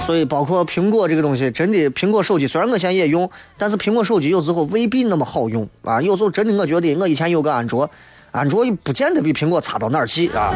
[0.09, 6.01] 所以，包括苹果这个东西，真的，苹果手机虽然我现在也用，但是苹果手机有时候未必那么好用啊。
[6.01, 7.87] 有时候真的，我觉得我以前有个安卓，
[8.31, 10.51] 安卓不见得比苹果差到哪儿去啊。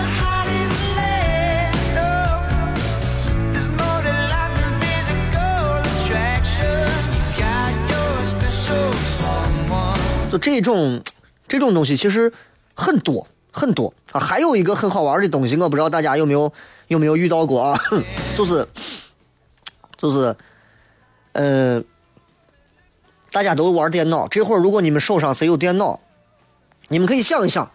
[10.32, 11.00] 就这种，
[11.48, 12.34] 这种东西其实
[12.74, 14.20] 很多很多啊。
[14.20, 16.52] 还有一个很好玩的东西，我不知道大家有没有
[16.88, 17.80] 有没有遇到过啊？
[18.36, 18.68] 就是
[20.04, 20.36] 就是，
[21.32, 21.82] 呃，
[23.32, 26.02] 大家都玩电脑，这会儿如果你们手上谁有电脑，
[26.90, 27.72] 你们可以想一想，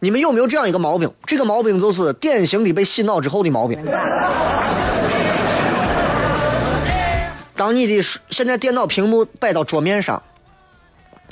[0.00, 1.14] 你们有没有这样一个毛病？
[1.24, 3.78] 这个毛病就是典型的被洗脑之后的毛病。
[7.54, 10.20] 当你的现在电脑屏幕摆到桌面上。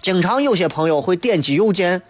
[0.00, 2.00] 经常有些朋友会点击右键，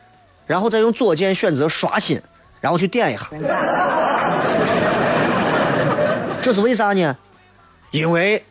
[0.46, 2.20] 然后再用左键选择刷新，
[2.60, 3.30] 然后去点一下。
[6.42, 7.16] 这是为啥呢？
[7.90, 8.44] 因为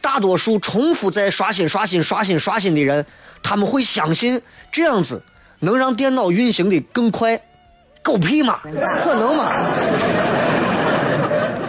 [0.00, 3.06] 大多数重复在刷新、刷新、刷新、刷新的人，
[3.42, 5.22] 他们会相信这样子
[5.60, 7.40] 能让电脑运行的更快。
[8.02, 8.58] 狗屁嘛，
[9.04, 9.48] 可能吗？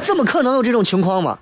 [0.02, 1.38] 怎么可能有这种情况嘛？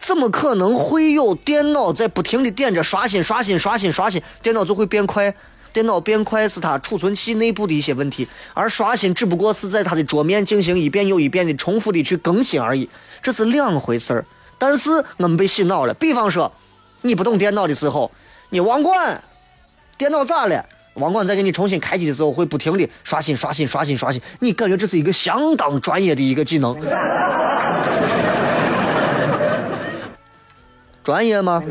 [0.00, 5.34] 怎么可能会有电脑在不停的点着刷新、刷新、刷新、刷新，电脑就会变快？
[5.72, 12.88] 电脑变快是它储存器内部的一些问题，而刷新只不过是在它的桌面进行一遍又一遍的重复的去更新而已，
[13.22, 14.24] 这是两回事儿。
[14.64, 15.92] 但是我们被洗脑了。
[15.92, 16.50] 比方说，
[17.02, 18.10] 你不懂电脑的时候，
[18.48, 19.22] 你网管，
[19.98, 20.64] 电脑咋了？
[20.94, 26.74] 网管在给你重新开机的时候会不停的刷新、刷新、刷新、刷新，你感觉这是一个相当专业的一个技能。
[31.02, 31.62] 专业吗？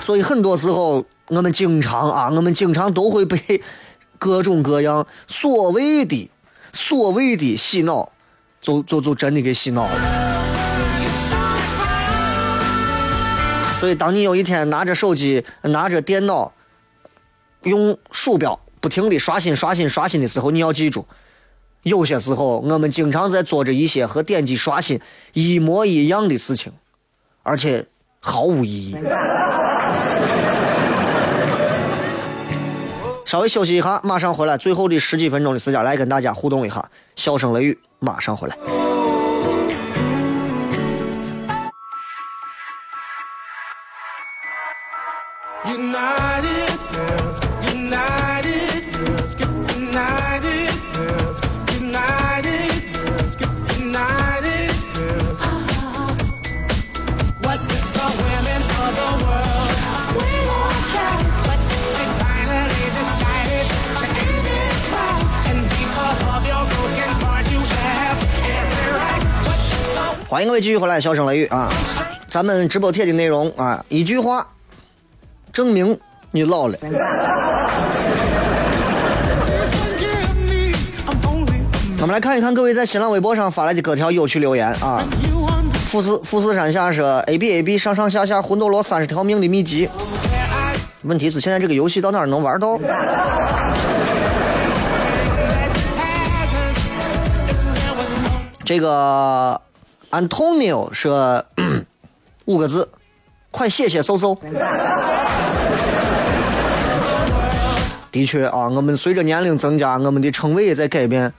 [0.00, 3.62] 所以很多时候，我们经常啊，我们经常都会被
[4.18, 6.28] 各种各样所谓的、
[6.72, 8.10] 所谓的洗脑，
[8.60, 9.90] 就就就真的给洗脑了。
[13.80, 16.52] 所以，当你有一天拿着手机、拿着电脑，
[17.62, 21.06] 用鼠标不停的刷新、刷新、刷新的时候，你要记住。
[21.84, 25.00] 有些时候，我们经常在做着一些和点击刷新
[25.32, 26.72] 一模一样的事情，
[27.44, 27.86] 而且
[28.18, 28.96] 毫无意义。
[33.28, 34.56] 稍微休息一下，马上回来。
[34.56, 36.82] 最后的十几分钟的时间，来跟大家互动一下。
[37.14, 38.56] 笑声雷雨，马上回来。
[70.28, 71.70] 欢迎各位继续回来，笑声雷雨啊！
[72.28, 74.46] 咱们直播贴的内容啊，一句话
[75.54, 75.98] 证明
[76.32, 76.76] 你老了。
[82.02, 85.02] 我们来看一看各位在新浪微博上发来的各条有趣留言啊。
[85.90, 89.88] 富士富士山下说 A B A B 上上下下魂斗罗三十条命的秘籍。
[91.04, 92.78] 问题是现在这个游戏到哪儿能玩到？
[98.62, 99.58] 这个。
[100.10, 101.44] Antonio 说
[102.46, 102.88] 五个字，
[103.50, 104.34] 快谢谢搜搜。
[108.10, 111.32] 的确啊，我们随着年龄增加，我们的称谓也在改变。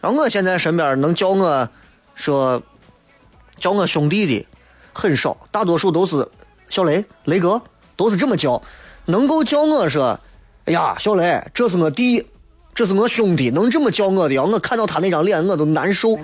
[0.00, 1.68] 然后我现在身边能叫我
[2.14, 2.62] 说
[3.56, 4.46] 叫我兄弟的
[4.92, 6.28] 很少，大多数都是
[6.68, 7.62] 小雷、雷哥，
[7.96, 8.62] 都是这么叫。
[9.06, 10.20] 能够叫我说，
[10.66, 12.26] 哎呀，小雷，这是我弟，
[12.74, 16.18] 这是我兄弟，能这么叫我的，我看到他那张脸我都难受。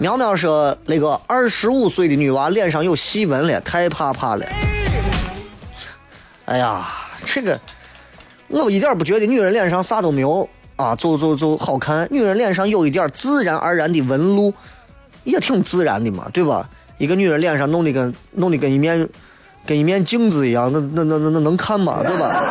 [0.00, 4.46] 苗苗说：“那个二十五岁的女娃脸上有细纹了，太怕怕了。”
[6.46, 6.88] 哎呀，
[7.24, 7.58] 这个
[8.46, 12.06] 我一点不觉得女人脸上啥都没有啊，就就就好看。
[12.12, 14.54] 女人脸上有一点自然而然的纹路，
[15.24, 16.68] 也挺自然的嘛，对吧？
[16.98, 19.08] 一个女人脸上弄的跟弄的跟一面
[19.66, 22.04] 跟一面镜子一样，那那那那那能看吗？
[22.06, 22.44] 对吧？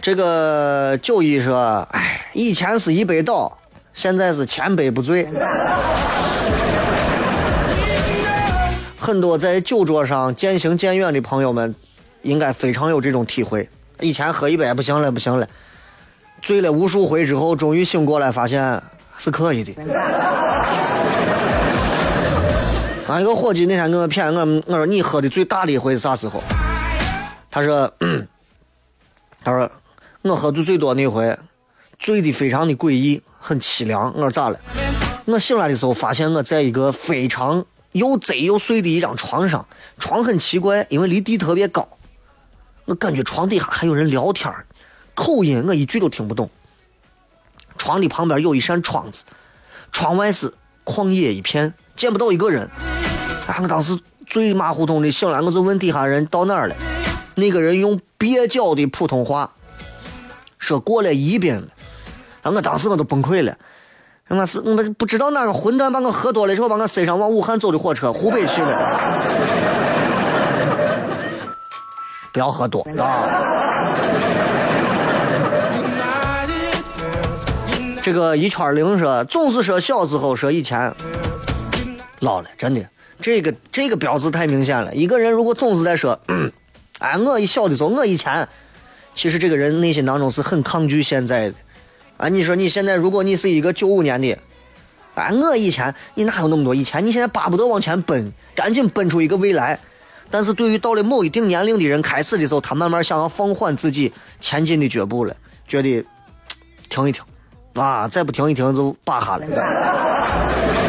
[0.00, 3.58] 这个酒一说：“哎，以前是一杯倒，
[3.92, 5.28] 现在是千杯不醉。
[8.98, 11.74] 很多在酒桌上渐行渐远的朋友们，
[12.22, 13.68] 应该非常有这种体会。
[14.00, 15.46] 以前喝一杯不行了，不行了，
[16.42, 18.80] 醉了无数回之后，终于醒过来，发现
[19.16, 19.72] 是可以的。
[23.08, 26.42] 啊，一个伙计那天跟我谝我，我说你喝的最大的一回是啥时候？
[27.50, 27.90] 他说，
[29.42, 29.70] 他说
[30.28, 31.38] 我喝的最多那回，
[31.98, 34.12] 醉的非常的诡异，很凄凉。
[34.14, 34.60] 我说咋了？
[35.24, 39.66] 我醒来的时候发现我在一个非常又窄又碎的一张床上，
[39.98, 41.88] 床很奇怪，因为离地特别高，
[42.84, 44.52] 我感觉床底下还有人聊天
[45.14, 46.50] 口音我一句都听不懂。
[47.78, 49.24] 床的旁边有一扇窗子，
[49.92, 50.52] 窗外是
[50.84, 52.68] 旷野一片，见不到一个人。
[53.46, 53.58] 啊！
[53.62, 56.76] 我当时醉马胡通的醒来，我就问底下人到哪儿了。
[57.34, 59.52] 那个人用蹩脚的普通话
[60.58, 61.68] 说过了宜宾了。
[62.42, 63.56] 我当时我都崩溃了。
[64.28, 69.10] 我是我不知道哪个混蛋把我喝多了之后把我塞上往武汉走的火车，湖北去了。
[72.32, 73.88] 不要喝多啊！
[78.02, 80.94] 这个一圈零说总是说小时候说以前
[82.20, 82.86] 老了，真的。
[83.20, 84.94] 这个这个标志太明显了。
[84.94, 86.20] 一个人如果总是在说，
[87.00, 88.48] 哎，我一小的时候，我以前，
[89.18, 91.54] 其实这个人内心当中是很抗拒现在的。
[92.18, 94.38] 啊，你说你现在如果你是一个九五年的，
[95.16, 97.04] 啊，我以前，你哪有那么多以前？
[97.04, 99.76] 你现在巴不得往前奔，赶紧奔出一个未来。
[100.30, 105.34] 但是对于到了某一定年龄的人，开始的时候，他慢慢想要放缓自己前进的脚步了，
[105.66, 106.04] 觉得
[106.88, 107.24] 停一停，
[107.74, 110.87] 啊，再不停一停就罢哈了。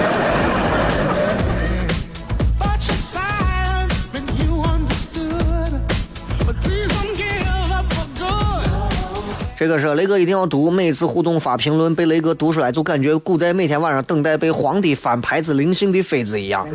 [9.60, 16.66] 这个是雷哥一定要读，每次互动发评论被雷哥读出来，就感觉古代每天晚上等待被皇帝翻牌子灵性的妃子一样。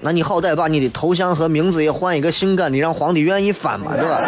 [0.00, 4.22] 那你好歹把你的头像和名字也换一个性感的，让皇帝愿意翻嘛，对吧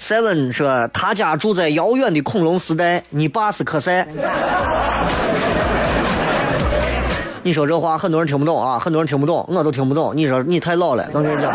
[0.00, 4.08] ？Seven 说他家住在遥远的恐龙时代，你爸是科赛。
[7.46, 10.16] 你说这话很多人听不懂啊，很多人听不懂，我都听不懂。
[10.16, 11.52] 你说你太老了，我跟你讲，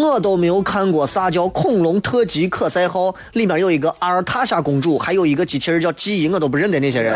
[0.00, 7.12] 我都没有看过啥叫《恐龙特级可赛号》，里面有一个阿尔塔夏公主，还有一个机器人叫记忆，我都不认得那些人，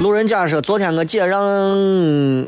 [0.00, 1.42] 路人甲说：“昨天我姐让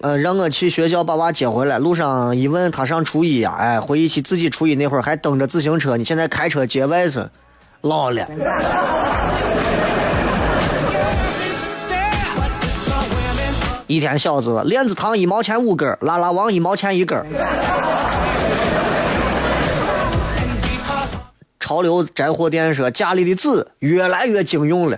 [0.03, 7.29] 呃让我去学校把娃接回来，路上一问他上初一呀，哎，回忆起自己初一那会儿还蹬着自行车，你现在开车接外孙，
[7.81, 8.25] 老了。
[13.89, 17.21] 一天小子，链子糖一毛钱五根，拉拉王一毛钱一根。
[21.59, 24.97] 潮流宅货店说家里的纸越来越经用了。”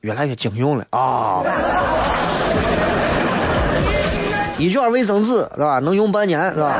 [0.00, 1.42] 越来越经用了啊！
[4.58, 5.78] 一卷卫生纸是吧？
[5.80, 6.76] 能用半年是吧？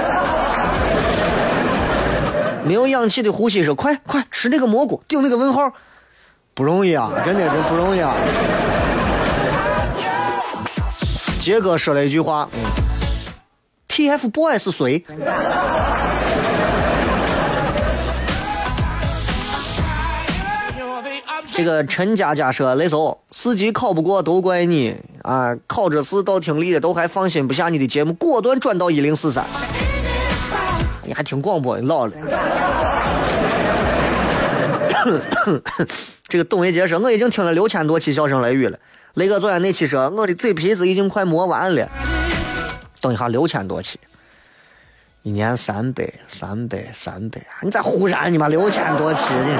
[2.65, 5.73] 没有氧气的呼吸是快快吃那个蘑菇，顶那个问号，
[6.55, 7.11] 不容易啊！
[7.25, 8.15] 真的真不容易啊！
[11.41, 12.49] 杰哥说了一句话
[13.89, 15.03] ：“TFBOYS 是谁？”
[21.61, 25.55] 这个陈佳佳说：“雷叔，四级考不过都怪你啊！
[25.67, 29.45] 考着试到听力的都还放心不下你的节目，果断转到一零四三。
[31.05, 31.79] 你还听广播？
[31.79, 32.13] 你老了。
[36.29, 38.79] 这个董维杰说：我已经听了六千多期笑声雷雨了。
[39.17, 41.87] 雷哥昨天那期说我的嘴皮子已经快磨完了。
[43.03, 44.01] 等一下，六千多期，
[45.25, 49.59] 一年三百，三百，三百，你咋忽然你妈六千多期呢？”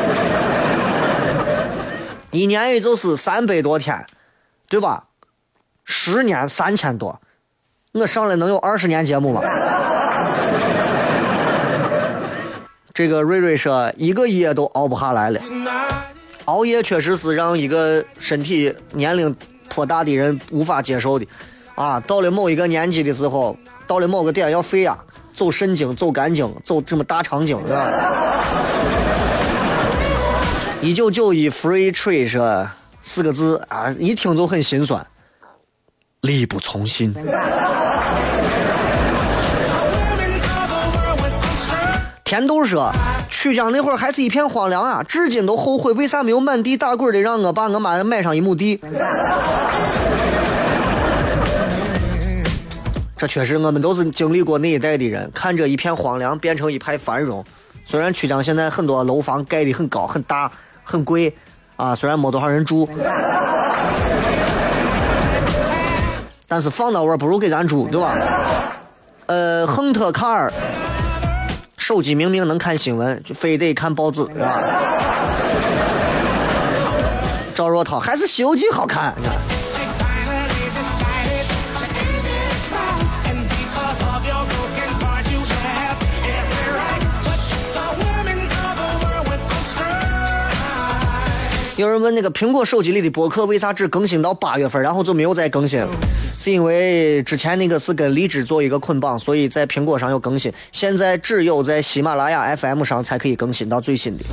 [2.31, 4.07] 一年也就是三百多天，
[4.69, 5.05] 对吧？
[5.85, 7.21] 十年三千多，
[7.93, 9.43] 我上了能有二十年节目吗？
[12.95, 15.41] 这个瑞瑞说一个夜都熬不下来了，
[16.45, 19.35] 熬夜确实是让一个身体年龄
[19.69, 21.27] 颇大的人无法接受的，
[21.75, 23.57] 啊，到了某一个年纪的时候，
[23.87, 24.97] 到了某个点要废呀，
[25.33, 27.91] 走肾经，走肝经，走什么大肠经，是吧？
[30.83, 32.67] 一九九一 free trade 是
[33.03, 35.07] 四个字啊，一听就很心酸，
[36.23, 37.15] 力不从心。
[42.25, 42.91] 甜豆说，
[43.29, 48.81] 曲江那会儿还是一片荒凉啊，至今都后悔为啥没有满地打滚的让我爸我妈买上一亩地。
[53.19, 57.45] 这确实，我们都是经历过那一代的人，看着一片荒凉变成一派繁荣。
[57.85, 60.51] 虽然曲江现在很多楼房盖的很高、很大、
[60.91, 61.33] 很贵，
[61.77, 62.89] 啊，虽然没多少人住，
[66.49, 68.17] 但是放到位不如给咱住，对吧？
[69.27, 70.53] 呃，亨特卡尔，
[71.79, 74.61] 手机明明能看新闻，就非得看报纸，是吧？
[77.55, 79.15] 赵若涛还是《西游记》好，看。
[91.81, 95.83] 有人问那个苹果手机里的博客为啥只更新到八月份，然后就没有再更新？
[96.37, 100.53] 是因为之前那个是跟荔枝做一个捆绑，所以在苹果上有更新。
[100.73, 104.25] 现在只有在喜马拉雅 FM 上才可以更新到最新的。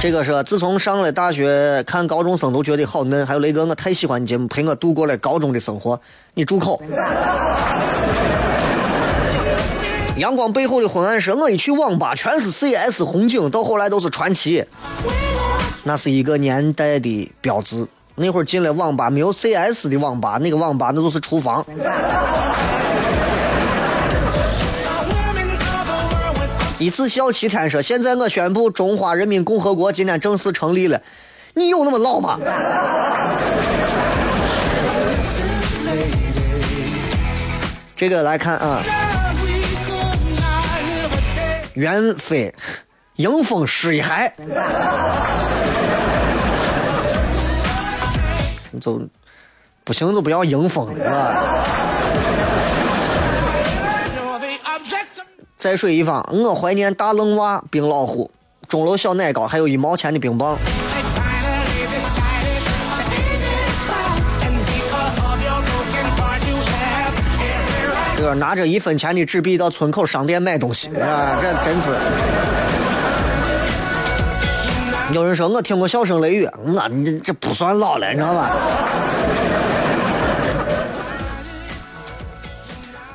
[0.00, 3.24] 这个是自从上了大学，看高中生都觉得好嫩。
[3.24, 6.00] 还有雷哥，我太喜欢你节目，陪我度过了高中的生活。
[6.34, 6.82] 你住口！
[10.16, 14.64] 阳光背后的昏暗是，我一去网吧全是 CS 红警，到后来都是传奇。
[15.84, 17.86] 那是一个年代的标志。
[18.14, 21.64] 那会儿进了网吧，没有 CS 的网吧，那个网吧那就是厨房。
[26.78, 31.00] 一次笑七天说：“现在我宣布，中华人民共和国今天正式成立了。”
[31.54, 32.38] 你有那么老吗？
[37.96, 38.82] 这个来看啊。
[41.74, 42.54] 袁飞，
[43.16, 44.30] 迎风失一海，
[48.70, 49.00] 你就
[49.82, 51.42] 不行就不要迎风了，是吧？
[55.56, 58.30] 在水一方，我怀念大愣娃、冰老虎、
[58.68, 60.58] 钟楼小奶糕，还有一毛钱的冰棒。
[68.34, 71.90] 拿着一分钱的纸币到村口商店买东西啊，这真是。
[75.12, 78.50] 有人说我听过笑声雷雨，我这这不算老了，你知道吧？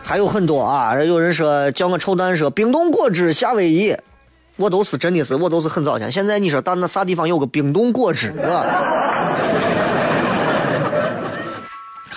[0.04, 3.96] 还有很多啊，有人说叫我臭蛋，说冰冻果汁夏威夷，
[4.56, 6.12] 我都是真的是我都是很早前。
[6.12, 8.66] 现在你说到那啥地方有个冰冻果汁，是吧？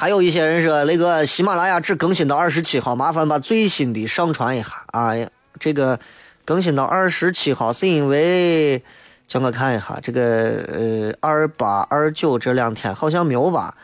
[0.01, 5.13] 还有一些人说，那个喜马拉雅只更新到二十七号，麻烦把最新的上传一下啊！
[5.59, 6.01] 这个
[6.47, 8.83] 更新到二十七号是因为
[9.29, 13.75] 叫我看一下，这个呃二八二九这两天好像没有吧？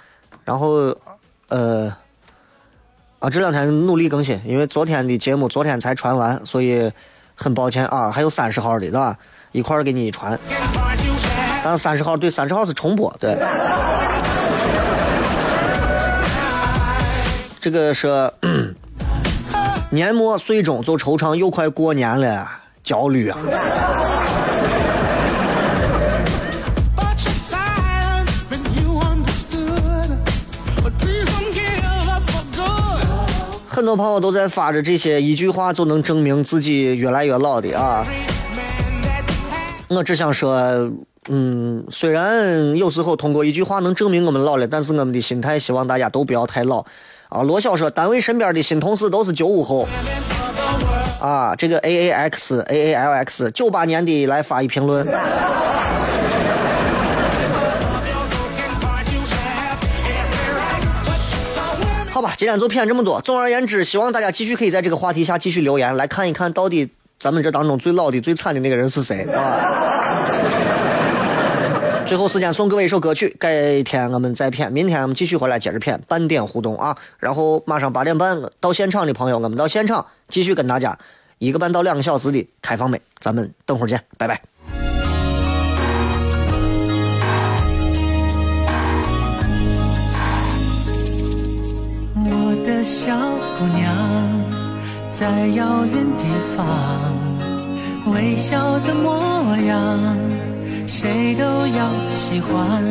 [0.47, 0.97] 然后
[1.49, 1.95] 呃
[3.19, 6.91] 啊这两天努力更新，因为昨天的节目昨天才传完，所以
[7.35, 8.11] 很抱歉啊。
[8.11, 9.19] 还有三十号的，对吧？
[9.53, 10.41] 一块儿给你传。
[11.63, 13.37] 但三十号对三十号是重播，对。
[17.61, 18.31] 这个是
[19.91, 22.49] 年末岁终就惆怅，又快过年了，
[22.85, 23.39] 焦虑啊！
[33.69, 38.07] 很多朋友都在发着这些一句话就能证明自己越来越老的啊！
[39.89, 40.91] 我只想说，
[41.29, 46.85] 嗯，虽然有时候通过一句话能证明我们老了，但是我们的心态希望大家都不要太老。
[47.29, 49.89] 啊，罗晓说，单位身边的新同事都是九五后。
[51.21, 55.07] 啊，这个 A A X A A L X 九八年的来发一评论。
[62.11, 63.21] 好吧，今天就骗这么多。
[63.21, 70.06] 总而言之，希望大家继续可以在这个话题下继续留言，来看一看到底咱们这当中最老的、最惨的那个人是谁，啊。
[72.07, 76.97] 最后时间送各位一首歌曲，改天我们再片，明天我们继续回来接着片，半点互动啊！
[77.19, 80.97] 然后马上八点半到现场的朋友，我们到现场继续跟大家
[81.39, 84.41] 一个半到两个小时的开放麦，咱们等会儿见，拜拜。
[92.15, 93.17] 我的小
[93.59, 94.45] 姑娘，
[95.11, 96.25] 在遥远地
[96.57, 96.65] 方，
[98.15, 100.56] 微笑的模样。
[100.87, 102.83] 谁都要喜欢。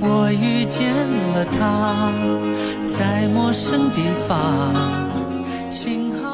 [0.00, 0.92] 我遇见
[1.32, 2.12] 了他，
[2.90, 4.72] 在陌生地方。
[5.70, 6.25] 幸好。